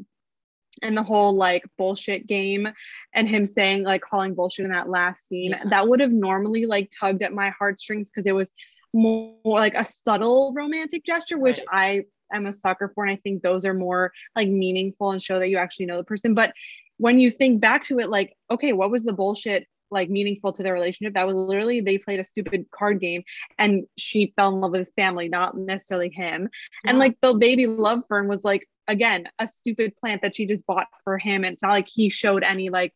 and 0.81 0.97
the 0.97 1.02
whole 1.02 1.35
like 1.37 1.62
bullshit 1.76 2.26
game 2.26 2.66
and 3.14 3.28
him 3.28 3.45
saying 3.45 3.85
like 3.85 4.00
calling 4.00 4.35
bullshit 4.35 4.64
in 4.64 4.71
that 4.71 4.88
last 4.88 5.28
scene 5.28 5.50
Yeah. 5.50 5.64
that 5.69 5.87
would 5.88 6.00
have 6.00 6.12
normally 6.12 6.64
like 6.66 6.90
tugged 6.99 7.23
at 7.23 7.33
my 7.35 7.50
heartstrings 7.50 8.09
because 8.11 8.26
it 8.26 8.33
was 8.33 8.50
more, 8.95 9.35
more 9.45 9.59
like 9.59 9.75
a 9.75 9.85
subtle 9.85 10.52
romantic 10.57 11.04
gesture 11.04 11.38
which 11.38 11.61
i 11.71 12.04
am 12.33 12.47
a 12.47 12.52
sucker 12.52 12.90
for 12.95 13.04
and 13.04 13.12
i 13.12 13.16
think 13.23 13.42
those 13.42 13.64
are 13.66 13.75
more 13.75 14.12
like 14.35 14.49
meaningful 14.49 15.11
and 15.11 15.23
show 15.23 15.38
that 15.38 15.49
you 15.49 15.59
actually 15.59 15.87
know 15.87 15.99
the 15.99 16.04
person 16.04 16.33
but 16.35 16.54
when 17.02 17.18
you 17.18 17.30
think 17.30 17.61
back 17.61 17.82
to 17.85 17.99
it 17.99 18.09
like 18.09 18.37
okay 18.49 18.73
what 18.73 18.90
was 18.90 19.02
the 19.02 19.12
bullshit 19.12 19.66
like 19.90 20.09
meaningful 20.09 20.52
to 20.54 20.62
their 20.62 20.73
relationship? 20.73 21.14
That 21.14 21.26
was 21.26 21.37
literally 21.37 21.80
they 21.80 21.99
played 21.99 22.21
a 22.21 22.25
stupid 22.25 22.66
card 22.71 23.00
game 23.00 23.23
and 23.59 23.85
she 23.99 24.32
fell 24.37 24.49
in 24.54 24.61
love 24.61 24.71
with 24.71 24.78
his 24.78 24.92
family 24.97 25.28
not 25.28 25.56
necessarily 25.56 26.09
him. 26.11 26.49
And 26.87 26.99
like 26.99 27.16
the 27.21 27.35
baby 27.35 27.66
love 27.66 28.00
fern 28.09 28.28
was 28.28 28.44
like 28.44 28.66
again 28.88 29.28
a 29.38 29.47
stupid 29.49 29.97
plant 29.97 30.23
that 30.23 30.35
she 30.37 30.47
just 30.47 30.66
bought 30.66 30.87
for 31.04 31.18
him. 31.18 31.44
And 31.44 31.52
it's 31.54 31.62
not 31.62 31.73
like 31.73 31.88
he 31.88 32.09
showed 32.09 32.42
any 32.42 32.71
like 32.71 32.94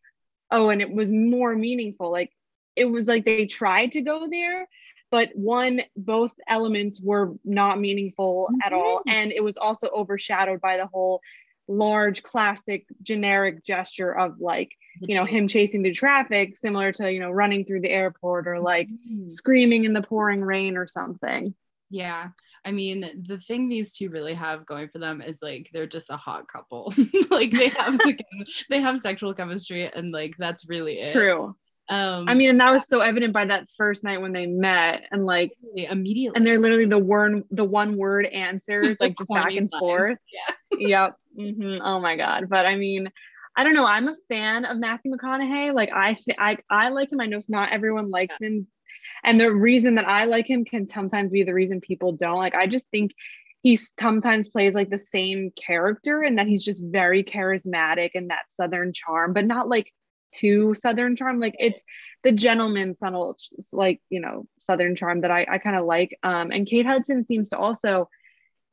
oh 0.50 0.70
and 0.70 0.80
it 0.80 0.90
was 0.90 1.10
more 1.12 1.54
meaningful. 1.56 2.10
Like 2.10 2.30
it 2.76 2.86
was 2.86 3.08
like 3.08 3.25
they 3.25 3.46
tried 3.46 3.92
to 3.92 4.02
go 4.02 4.28
there 4.30 4.68
but 5.10 5.30
one 5.34 5.80
both 5.96 6.32
elements 6.48 7.00
were 7.00 7.34
not 7.44 7.78
meaningful 7.80 8.48
at 8.64 8.72
all. 8.72 8.98
Mhm. 8.98 9.12
and 9.16 9.32
it 9.32 9.42
was 9.42 9.56
also 9.56 9.88
overshadowed 9.94 10.60
by 10.60 10.76
the 10.76 10.86
whole 10.86 11.20
large 11.68 12.23
classic 12.23 12.87
generic 13.02 13.64
gesture 13.64 14.16
of 14.16 14.40
like 14.40 14.70
The 15.00 15.08
you 15.08 15.14
know 15.18 15.25
him 15.25 15.49
chasing 15.49 15.82
through 15.82 15.94
traffic 15.94 16.56
similar 16.56 16.92
to 16.92 17.11
you 17.12 17.20
know 17.20 17.30
running 17.30 17.64
through 17.64 17.80
the 17.82 17.90
airport 17.90 18.46
or 18.46 18.61
like 18.61 18.88
Mhm. 18.88 19.30
screaming 19.30 19.85
in 19.85 19.92
the 19.92 20.02
pouring 20.02 20.42
rain 20.42 20.76
or 20.76 20.87
something 20.87 21.54
Yeah. 21.90 22.28
I 22.64 22.73
mean, 22.73 23.23
the 23.28 23.38
thing 23.38 23.68
these 23.68 23.92
two 23.92 24.08
really 24.11 24.35
have 24.35 24.66
going 24.66 24.88
for 24.88 24.99
them 24.99 25.23
is 25.23 25.38
like 25.40 25.68
they're 25.73 25.87
just 25.87 26.11
a 26.11 26.16
hot 26.16 26.49
couple. 26.49 26.92
like 27.30 27.52
they 27.52 27.68
have 27.68 27.96
the 27.99 28.12
chem- 28.20 28.46
they 28.70 28.80
have 28.80 28.99
sexual 28.99 29.32
chemistry 29.35 29.88
and 29.94 30.11
like 30.11 30.35
that's 30.37 30.68
really 30.68 30.99
it. 30.99 31.12
true 31.12 31.54
Um 31.88 32.28
i 32.28 32.35
mean 32.35 32.50
and 32.50 32.61
that 32.61 32.73
was 32.73 32.88
so 32.88 32.99
evident 33.00 33.32
by 33.32 33.44
that 33.44 33.68
first 33.78 34.02
night 34.02 34.20
when 34.20 34.32
they 34.32 34.46
met 34.46 35.02
and 35.12 35.25
like 35.25 35.52
immediately 35.76 36.35
and 36.37 36.44
they're 36.44 36.58
literally 36.58 36.87
the 36.87 36.99
one 36.99 37.44
the 37.52 37.64
one 37.64 37.96
word 37.96 38.26
answers 38.26 38.96
like 39.00 39.16
just 39.16 39.30
back 39.30 39.52
and 39.54 39.70
line. 39.70 39.78
forth 39.80 40.18
Yeah. 40.37 40.54
yep 40.94 41.11
hmm 41.37 41.78
oh 41.83 42.00
my 42.00 42.16
god. 42.16 42.49
But 42.49 42.66
i 42.66 42.76
mean 42.76 43.11
i 43.57 43.64
don't 43.64 43.75
know. 43.75 43.87
I'm 43.87 44.09
a 44.09 44.16
fan 44.28 44.64
of 44.64 44.78
matthew 44.78 45.12
mcconaughey. 45.12 45.73
Like 45.75 45.90
i 45.93 46.16
I, 46.38 46.57
I 46.71 46.88
like 46.90 47.12
him. 47.12 47.21
I 47.21 47.26
know 47.26 47.37
it's 47.37 47.49
not 47.49 47.73
everyone 47.73 48.11
likes 48.11 48.37
him. 48.40 48.66
And 49.25 49.40
the 49.40 49.52
reason 49.52 49.97
that 49.97 50.09
i 50.09 50.25
like 50.25 50.49
him 50.49 50.64
can 50.64 50.87
sometimes 50.87 51.33
be 51.33 51.43
the 51.45 51.55
reason 51.55 51.81
people 51.81 52.12
don't. 52.12 52.38
Like 52.38 52.55
i 52.55 52.66
just 52.66 52.88
think 52.90 53.12
he 53.62 53.78
sometimes 53.99 54.49
plays 54.49 54.75
like 54.75 54.90
the 54.90 54.99
same 54.99 55.50
character 55.57 56.23
and 56.23 56.38
that 56.38 56.47
he's 56.47 56.62
just 56.64 56.85
very 56.85 57.25
charismatic 57.25 58.11
and 58.14 58.31
that 58.31 58.50
southern 58.50 58.93
charm 58.93 59.33
but 59.33 59.45
not 59.45 59.69
like 59.69 59.93
too 60.33 60.75
southern 60.75 61.16
charm. 61.16 61.40
Like 61.40 61.55
it's 61.59 61.83
the 62.23 62.33
gentleman 62.33 62.95
subtle 62.95 63.37
like 63.73 64.00
you 64.11 64.21
know 64.21 64.47
southern 64.59 64.95
charm 64.97 65.23
that 65.23 65.31
i, 65.31 65.47
I 65.49 65.59
kind 65.59 65.76
of 65.76 65.87
like. 65.87 66.19
Um 66.23 66.50
and 66.50 66.66
kate 66.66 66.87
hudson 66.87 67.25
seems 67.25 67.50
to 67.50 67.59
also 67.59 68.09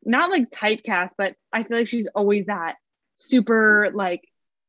not 0.06 0.30
like 0.32 0.50
typecast 0.50 1.12
but 1.18 1.36
i 1.52 1.64
feel 1.64 1.78
like 1.78 1.88
she's 1.88 2.08
always 2.16 2.46
that 2.48 2.76
super 3.16 3.92
like 3.94 4.22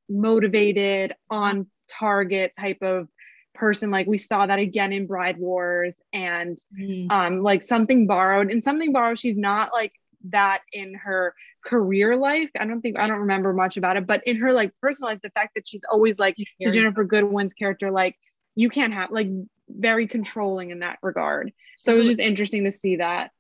motivated 0.09 1.15
on 1.31 1.67
target 1.89 2.53
type 2.59 2.79
of 2.83 3.09
person. 3.55 3.91
Like 3.91 4.07
we 4.07 4.19
saw 4.19 4.47
that 4.47 4.59
again 4.59 4.93
in 4.93 5.07
bride 5.07 5.39
wars 5.39 6.01
and 6.13 6.59
Mhm. 6.77 7.11
um 7.11 7.41
like 7.41 7.63
something 7.63 8.07
borrowed 8.07 8.51
and 8.51 8.65
something 8.65 8.93
borrowed 8.93 9.19
she's 9.19 9.37
not 9.37 9.73
like 9.73 9.93
that 10.31 10.61
in 10.73 10.95
her 10.95 11.35
career 11.65 12.17
life. 12.17 12.51
I 12.59 12.67
don't 12.67 12.81
think 12.81 12.99
i 12.99 13.07
don't 13.07 13.21
remember 13.21 13.53
much 13.53 13.77
about 13.77 13.97
it 13.97 14.07
but 14.07 14.23
in 14.27 14.37
her 14.39 14.53
like 14.53 14.73
personal 14.81 15.13
life 15.13 15.21
the 15.23 15.31
fact 15.31 15.55
that 15.55 15.67
she's 15.69 15.83
always 15.91 16.19
like 16.19 16.37
to 16.63 16.71
ginnifer 16.71 17.07
goodwin's 17.07 17.55
character 17.55 17.91
like 17.91 18.17
you 18.55 18.69
can't 18.69 18.95
have 18.95 19.11
like 19.11 19.29
very 19.69 20.07
controlling 20.07 20.71
in 20.71 20.81
that 20.81 20.99
regard. 21.03 21.53
So 21.79 21.95
it 21.95 21.99
was 21.99 22.09
just 22.09 22.21
interesting 22.21 22.65
to 22.65 22.73
see 22.73 22.97
that 22.97 23.31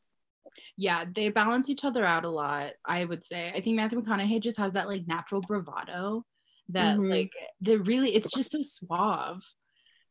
yeah, 0.77 1.05
they 1.13 1.29
balance 1.29 1.69
each 1.69 1.85
other 1.85 2.05
out 2.05 2.25
a 2.25 2.31
lot, 2.31 2.73
I 2.85 3.05
would 3.05 3.25
say. 3.25 3.53
I 3.55 3.61
think 3.61 3.77
Matthew 3.77 4.01
McConaughey 4.03 4.41
just 4.41 4.59
has 4.59 4.73
that 4.73 4.89
like 4.89 5.07
natural 5.07 5.41
bravado 5.41 6.25
that 6.71 6.99
Mhm. 6.99 7.11
like 7.11 7.33
that 7.61 7.79
really 7.81 8.15
it's 8.15 8.31
just 8.33 8.53
so 8.53 8.63
suave. 8.63 9.43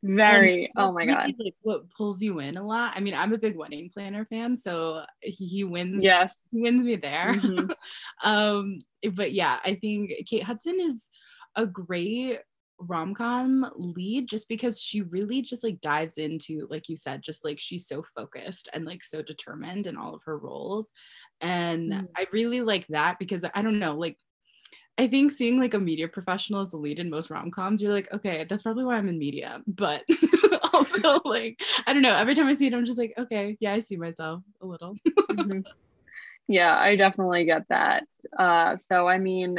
very 0.03 0.71
oh 0.77 0.91
my 0.91 1.05
that's 1.05 1.27
god 1.27 1.33
like 1.39 1.55
what 1.61 1.89
pulls 1.91 2.21
you 2.21 2.39
in 2.39 2.57
a 2.57 2.63
lot. 2.65 2.93
I 2.95 2.99
mean, 2.99 3.13
I'm 3.13 3.33
a 3.33 3.37
big 3.37 3.57
wedding 3.57 3.89
planner 3.93 4.25
fan, 4.25 4.57
so 4.57 5.01
he, 5.21 5.45
he 5.45 5.63
wins 5.63 6.03
yes 6.03 6.47
he 6.51 6.61
wins 6.61 6.83
me 6.83 6.95
there. 6.95 7.33
Mhm. 7.33 7.69
um, 8.23 8.79
but 9.13 9.33
yeah, 9.33 9.59
I 9.63 9.75
think 9.75 10.11
Kate 10.29 10.43
Hudson 10.43 10.79
is 10.79 11.07
a 11.55 11.65
great 11.65 12.39
rom-com 12.79 13.69
lead 13.75 14.27
just 14.27 14.49
because 14.49 14.81
she 14.81 15.01
really 15.01 15.41
just 15.41 15.63
like 15.63 15.79
dives 15.79 16.17
into 16.17 16.67
like 16.69 16.89
you 16.89 16.97
said 16.97 17.21
just 17.21 17.45
like 17.45 17.59
she's 17.59 17.87
so 17.87 18.03
focused 18.03 18.67
and 18.73 18.83
like 18.85 19.03
so 19.03 19.21
determined 19.21 19.87
in 19.87 19.95
all 19.95 20.13
of 20.13 20.21
her 20.23 20.37
roles 20.37 20.91
and 21.41 21.91
Mhm. 21.91 22.07
i 22.17 22.25
really 22.31 22.61
like 22.61 22.85
that 22.87 23.19
because 23.19 23.45
i 23.53 23.61
don't 23.61 23.79
know 23.79 23.95
like 23.95 24.17
i 24.97 25.07
think 25.07 25.31
seeing 25.31 25.59
like 25.59 25.73
a 25.73 25.79
media 25.79 26.07
professional 26.07 26.61
as 26.61 26.71
the 26.71 26.77
lead 26.77 26.99
in 26.99 27.09
most 27.09 27.29
rom-coms 27.29 27.81
you're 27.81 27.93
like 27.93 28.11
okay 28.11 28.45
that's 28.49 28.63
probably 28.63 28.83
why 28.83 28.97
i'm 28.97 29.07
in 29.09 29.17
media 29.17 29.61
but 29.67 30.03
also 30.73 31.19
like 31.25 31.59
i 31.87 31.93
don't 31.93 32.01
know 32.01 32.13
every 32.15 32.35
time 32.35 32.47
i 32.47 32.53
see 32.53 32.67
it 32.67 32.73
i'm 32.73 32.85
just 32.85 32.97
like 32.97 33.13
okay 33.17 33.55
yeah 33.59 33.73
i 33.73 33.79
see 33.79 33.95
myself 33.97 34.41
a 34.61 34.65
little 34.65 34.95
Mhm. 35.31 35.63
yeah 36.47 36.77
i 36.77 36.95
definitely 36.95 37.45
get 37.45 37.63
that 37.69 38.03
uh 38.37 38.75
so 38.77 39.07
i 39.07 39.17
mean 39.17 39.57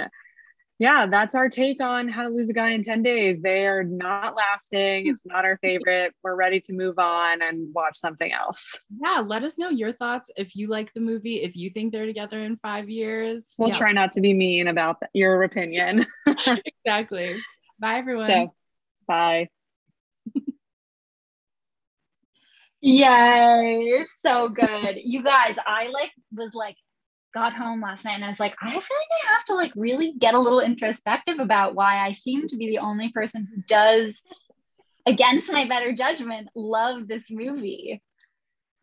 yeah 0.78 1.06
that's 1.06 1.34
our 1.34 1.48
take 1.48 1.80
on 1.80 2.08
how 2.08 2.22
to 2.24 2.28
lose 2.28 2.48
a 2.48 2.52
guy 2.52 2.70
in 2.70 2.82
10 2.82 3.02
days. 3.02 3.40
They 3.42 3.66
are 3.66 3.84
not 3.84 4.34
lasting. 4.36 5.06
Hmm. 5.06 5.10
It's 5.10 5.24
not 5.24 5.44
our 5.44 5.58
favorite. 5.58 6.14
We're 6.22 6.34
ready 6.34 6.60
to 6.62 6.72
move 6.72 6.98
on 6.98 7.42
and 7.42 7.72
watch 7.74 7.96
something 7.96 8.32
else. 8.32 8.78
Yeah 9.02 9.22
let 9.24 9.42
us 9.42 9.58
know 9.58 9.70
your 9.70 9.92
thoughts. 9.92 10.30
If 10.36 10.56
you 10.56 10.68
like 10.68 10.92
the 10.94 11.00
movie 11.00 11.42
if 11.42 11.54
you 11.56 11.70
think 11.70 11.92
they're 11.92 12.06
together 12.06 12.40
in 12.40 12.56
five 12.56 12.88
years. 12.90 13.54
We'll 13.58 13.70
Yeah, 13.70 13.78
try 13.78 13.92
not 13.92 14.12
to 14.14 14.20
be 14.20 14.34
mean 14.34 14.68
about 14.68 15.00
th- 15.00 15.10
your 15.14 15.42
opinion. 15.42 16.06
Exactly. 16.86 17.36
Bye 17.78 17.98
everyone. 17.98 18.30
So 18.30 18.54
bye. 19.08 19.48
Yay, 22.80 23.80
you're 23.82 24.04
so 24.04 24.48
good. 24.50 24.98
You 25.02 25.22
guys, 25.22 25.56
I 25.66 25.88
like 25.88 26.12
was 26.32 26.54
like 26.54 26.76
got 27.34 27.52
home 27.52 27.80
last 27.80 28.04
night 28.04 28.14
and 28.14 28.24
I 28.24 28.28
was 28.28 28.40
like, 28.40 28.54
I 28.62 28.70
feel 28.70 28.76
like 28.78 29.28
I 29.28 29.32
have 29.34 29.44
to 29.46 29.54
like 29.54 29.72
really 29.76 30.12
get 30.12 30.34
a 30.34 30.38
little 30.38 30.60
introspective 30.60 31.40
about 31.40 31.74
why 31.74 31.98
I 31.98 32.12
seem 32.12 32.46
to 32.48 32.56
be 32.56 32.68
the 32.68 32.78
only 32.78 33.10
person 33.10 33.46
who 33.52 33.60
does 33.68 34.22
against 35.06 35.52
my 35.52 35.66
better 35.68 35.92
judgment 35.92 36.48
love 36.54 37.08
this 37.08 37.30
movie. 37.30 38.00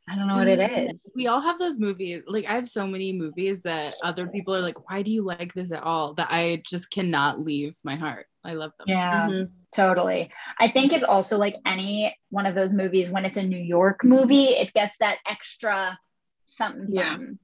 I 0.09 0.15
don't 0.15 0.27
know 0.27 0.35
what 0.35 0.47
it 0.47 0.59
is. 0.59 0.99
we 1.15 1.27
all 1.27 1.41
have 1.41 1.57
those 1.57 1.77
movies 1.77 2.23
like 2.27 2.45
i 2.45 2.55
have 2.55 2.67
so 2.67 2.85
many 2.85 3.13
movies 3.13 3.61
that 3.63 3.93
other 4.03 4.27
people 4.27 4.53
are 4.53 4.59
like 4.59 4.89
why 4.89 5.03
do 5.03 5.11
you 5.11 5.23
like 5.23 5.53
this 5.53 5.71
at 5.71 5.83
all 5.83 6.15
that 6.15 6.27
i 6.31 6.61
just 6.67 6.89
cannot 6.89 7.39
leave 7.39 7.75
my 7.83 7.95
heart 7.95 8.25
i 8.43 8.51
love 8.53 8.71
them 8.79 8.87
Yeah. 8.89 9.27
Mhm. 9.29 9.49
Totally. 9.73 10.29
I 10.59 10.69
think 10.69 10.91
it's 10.91 11.05
also 11.05 11.37
like 11.37 11.55
any 11.65 12.17
one 12.29 12.45
of 12.45 12.55
those 12.55 12.73
movies 12.73 13.09
when 13.09 13.23
it's 13.23 13.37
a 13.37 13.43
New 13.43 13.61
York 13.61 14.03
movie, 14.03 14.47
it 14.47 14.73
gets 14.73 14.97
that 14.99 15.19
extra 15.25 15.97
something 16.45 16.87
Yeah. 16.89 17.11
something. 17.11 17.39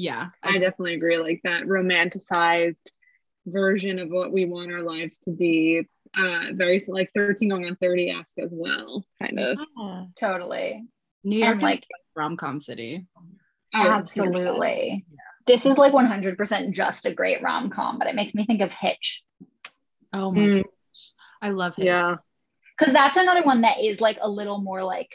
Yeah 0.00 0.28
i 0.42 0.52
definitely 0.52 0.94
agree 0.94 1.18
like 1.18 1.40
that 1.44 1.64
romanticized 1.64 2.86
version 3.46 3.98
of 3.98 4.08
what 4.08 4.32
we 4.32 4.44
want 4.46 4.72
our 4.72 4.82
lives 4.82 5.18
to 5.18 5.30
be 5.30 5.82
uh 6.16 6.44
very 6.52 6.80
like 6.88 7.10
13 7.14 7.48
going 7.48 7.66
on 7.66 7.76
30 7.76 8.10
esque 8.10 8.38
as 8.38 8.50
well 8.52 9.04
kind 9.20 9.38
of 9.38 9.58
Yeah. 9.78 10.04
Totally. 10.18 10.84
new 11.24 11.38
york 11.38 11.50
And 11.50 11.58
is 11.58 11.62
like 11.62 11.84
rom-com 12.16 12.60
city 12.60 13.06
Oh, 13.72 13.78
100%. 13.78 13.94
absolutely. 13.98 15.04
This 15.46 15.64
is 15.64 15.78
like 15.78 15.92
100% 15.92 16.72
just 16.72 17.06
a 17.06 17.14
great 17.14 17.40
rom 17.40 17.70
com, 17.70 17.98
but 18.00 18.08
it 18.08 18.16
makes 18.16 18.34
me 18.34 18.44
think 18.44 18.62
of 18.62 18.72
Hitch. 18.72 19.22
oh 20.12 20.32
my 20.32 20.40
Mm. 20.40 20.56
gosh 20.64 21.12
i 21.42 21.50
love 21.50 21.74
it 21.78 21.84
yeah 21.84 22.16
Because 22.78 22.92
that's 22.92 23.16
another 23.16 23.42
one 23.42 23.60
that 23.62 23.78
is 23.80 24.00
like 24.00 24.18
a 24.20 24.28
little 24.30 24.58
more 24.60 24.82
like 24.82 25.10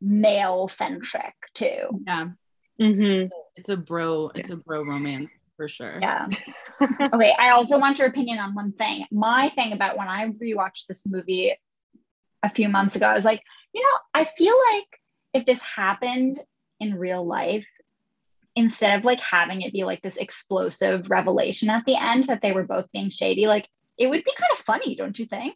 male 0.00 0.68
centric 0.68 1.34
too. 1.54 2.02
yeah 2.06 2.28
Mhm. 2.80 3.30
it's 3.56 3.68
a 3.68 3.76
bro 3.76 4.30
it's 4.34 4.50
a 4.50 4.56
bro 4.56 4.82
romance 4.84 5.48
for 5.56 5.68
sure 5.68 5.98
Yeah. 6.00 6.26
okay. 6.82 7.34
I 7.38 7.50
also 7.50 7.78
want 7.78 7.98
your 7.98 8.08
opinion 8.08 8.40
on 8.40 8.54
one 8.54 8.72
thing. 8.72 9.06
My 9.12 9.52
thing 9.54 9.72
about 9.72 9.96
when 9.96 10.08
I 10.08 10.26
rewatched 10.26 10.86
this 10.88 11.06
movie 11.06 11.56
a 12.42 12.48
few 12.50 12.68
months 12.68 12.96
ago, 12.96 13.06
I 13.06 13.14
was 13.14 13.24
like, 13.24 13.42
you 13.72 13.80
know, 13.80 13.98
I 14.12 14.24
feel 14.24 14.54
like 14.72 14.88
if 15.32 15.46
this 15.46 15.62
happened 15.62 16.40
in 16.80 16.98
real 16.98 17.24
life, 17.24 17.64
instead 18.56 18.98
of 18.98 19.04
like 19.04 19.20
having 19.20 19.62
it 19.62 19.72
be 19.72 19.84
like 19.84 20.02
this 20.02 20.16
explosive 20.16 21.08
revelation 21.10 21.70
at 21.70 21.84
the 21.86 21.96
end 21.96 22.24
that 22.24 22.40
they 22.42 22.50
were 22.50 22.64
both 22.64 22.90
being 22.92 23.10
shady, 23.10 23.46
like 23.46 23.68
it 23.96 24.08
would 24.08 24.24
be 24.24 24.32
kind 24.36 24.50
of 24.52 24.58
funny, 24.58 24.96
don't 24.96 25.18
you 25.18 25.26
think? 25.26 25.54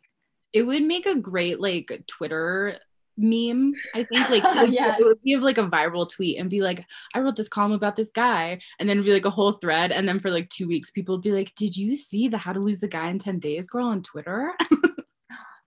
it 0.52 0.62
would 0.62 0.82
make 0.82 1.06
a 1.06 1.20
great 1.20 1.60
like 1.60 2.02
twitter 2.06 2.78
meme. 3.18 3.74
I 3.94 4.04
think 4.04 4.30
like 4.30 4.42
it 4.56 4.60
would, 4.62 4.72
Yes. 4.72 4.98
it 5.00 5.04
would 5.04 5.18
give 5.24 5.42
like 5.42 5.58
a 5.58 5.68
viral 5.68 6.08
tweet 6.08 6.38
and 6.38 6.48
be 6.48 6.60
like, 6.62 6.84
I 7.14 7.20
wrote 7.20 7.36
this 7.36 7.48
column 7.48 7.72
about 7.72 7.96
this 7.96 8.10
guy, 8.10 8.60
and 8.78 8.88
then 8.88 9.02
be 9.02 9.12
like 9.12 9.24
a 9.26 9.30
whole 9.30 9.52
thread, 9.52 9.92
and 9.92 10.08
then 10.08 10.20
for 10.20 10.30
like 10.30 10.48
two 10.48 10.68
weeks, 10.68 10.90
people 10.90 11.16
would 11.16 11.22
be 11.22 11.32
like, 11.32 11.54
Did 11.56 11.76
you 11.76 11.96
see 11.96 12.28
the 12.28 12.38
How 12.38 12.52
to 12.52 12.60
Lose 12.60 12.82
a 12.82 12.88
Guy 12.88 13.08
in 13.08 13.18
Ten 13.18 13.38
Days 13.38 13.68
girl 13.68 13.86
on 13.86 14.02
Twitter? 14.02 14.52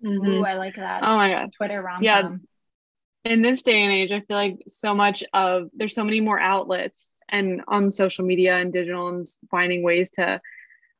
Mhm. 0.03 0.27
Ooh, 0.39 0.43
I 0.45 0.53
like 0.55 0.75
that. 0.75 1.03
Oh 1.03 1.15
my 1.15 1.29
god. 1.31 1.51
Twitter 1.53 1.81
rom 1.81 2.01
Yeah. 2.03 2.35
in 3.25 3.41
this 3.41 3.61
day 3.61 3.81
and 3.83 3.91
age, 3.91 4.11
I 4.11 4.21
feel 4.21 4.37
like 4.37 4.57
so 4.67 4.95
much 4.95 5.23
of 5.33 5.69
there's 5.73 5.93
so 5.93 6.03
many 6.03 6.21
more 6.21 6.39
outlets 6.39 7.13
and 7.29 7.61
on 7.67 7.91
social 7.91 8.25
media 8.25 8.57
and 8.57 8.73
digital 8.73 9.09
and 9.09 9.27
finding 9.51 9.83
ways 9.83 10.09
to 10.15 10.41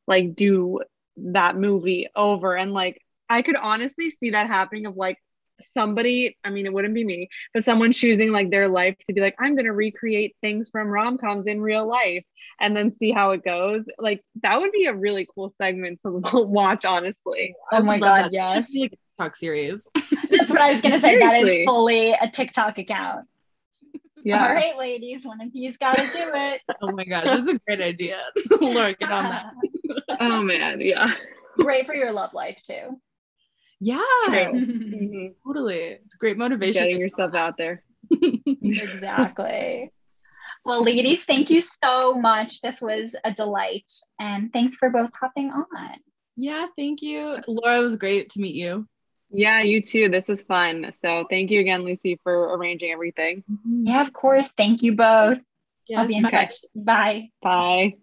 like 0.07 0.35
do 0.35 0.79
that 1.17 1.55
movie 1.57 2.07
over. 2.15 2.55
And 2.55 2.73
like 2.73 3.01
I 3.29 3.41
could 3.41 3.55
honestly 3.55 4.11
see 4.11 4.29
that 4.31 4.47
happening 4.47 4.85
of 4.85 4.95
like 4.97 5.17
somebody, 5.63 6.37
I 6.43 6.49
mean, 6.49 6.65
it 6.65 6.73
wouldn't 6.73 6.93
be 6.93 7.03
me, 7.03 7.29
but 7.53 7.63
someone 7.63 7.91
choosing 7.91 8.31
like 8.31 8.49
their 8.49 8.67
life 8.67 8.95
to 9.05 9.13
be 9.13 9.21
like, 9.21 9.35
I'm 9.39 9.55
gonna 9.55 9.73
recreate 9.73 10.35
things 10.41 10.69
from 10.69 10.87
rom-coms 10.87 11.47
in 11.47 11.61
real 11.61 11.87
life 11.87 12.23
and 12.59 12.75
then 12.75 12.95
see 12.97 13.11
how 13.11 13.31
it 13.31 13.43
goes. 13.43 13.85
Like 13.97 14.23
that 14.43 14.59
would 14.59 14.71
be 14.71 14.85
a 14.85 14.93
really 14.93 15.27
cool 15.33 15.49
segment 15.49 16.01
to 16.01 16.11
watch, 16.33 16.85
honestly. 16.85 17.55
Oh 17.71 17.81
my 17.81 17.99
God, 17.99 18.17
that. 18.17 18.23
That 18.23 18.33
yes. 18.33 18.69
like 18.75 18.93
a 18.93 18.95
TikTok 18.95 19.35
series. 19.35 19.87
That's 20.29 20.51
what 20.51 20.61
I 20.61 20.71
was 20.71 20.81
gonna 20.81 20.99
say. 20.99 21.19
That 21.19 21.43
is 21.43 21.65
fully 21.65 22.11
a 22.13 22.29
TikTok 22.29 22.77
account. 22.77 23.27
Yeah. 24.23 24.47
All 24.47 24.53
right, 24.53 24.77
ladies, 24.77 25.25
one 25.25 25.41
of 25.41 25.49
you's 25.53 25.77
got 25.77 25.97
to 25.97 26.03
do 26.03 26.09
it. 26.13 26.61
oh 26.81 26.91
my 26.91 27.05
gosh, 27.05 27.25
that's 27.25 27.47
a 27.47 27.59
great 27.65 27.81
idea. 27.81 28.19
Laura, 28.59 28.93
get 28.93 29.11
on 29.11 29.23
that. 29.23 29.53
Oh 30.19 30.41
man, 30.41 30.81
yeah. 30.81 31.13
Great 31.57 31.87
for 31.87 31.95
your 31.95 32.11
love 32.11 32.33
life 32.33 32.61
too. 32.63 32.99
Yeah, 33.83 33.97
Mm-hmm. 34.23 34.93
Mhm. 34.93 35.33
totally. 35.43 35.79
It's 36.05 36.13
great 36.13 36.37
motivation. 36.37 36.83
Getting 36.83 36.99
yourself 37.01 37.33
out 37.33 37.57
there. 37.57 37.83
exactly. 38.11 39.91
Well, 40.63 40.83
ladies, 40.83 41.23
thank 41.25 41.49
you 41.49 41.59
so 41.59 42.13
much. 42.13 42.61
This 42.61 42.79
was 42.79 43.15
a 43.23 43.33
delight, 43.33 43.91
and 44.19 44.53
thanks 44.53 44.75
for 44.75 44.91
both 44.91 45.09
hopping 45.19 45.49
on. 45.49 45.65
Yeah, 46.35 46.67
thank 46.77 47.01
you. 47.01 47.37
Laura, 47.47 47.79
it 47.79 47.83
was 47.83 47.95
great 47.95 48.29
to 48.33 48.39
meet 48.39 48.53
you. 48.53 48.87
Yeah, 49.31 49.61
you 49.61 49.81
too. 49.81 50.07
This 50.09 50.27
was 50.27 50.43
fun. 50.43 50.91
So 50.93 51.25
thank 51.31 51.49
you 51.49 51.61
again, 51.61 51.81
Lucy, 51.83 52.19
for 52.21 52.55
arranging 52.55 52.91
everything. 52.91 53.43
Yeah, 53.65 54.01
of 54.05 54.13
course. 54.13 54.45
Thank 54.55 54.83
you 54.83 54.95
both. 54.95 55.39
I'll 55.97 56.05
Yes, 56.05 56.07
be 56.07 56.15
in 56.17 56.23
bye. 56.23 56.29
touch. 56.29 56.53
Bye. 56.75 57.29
Bye. 57.41 57.93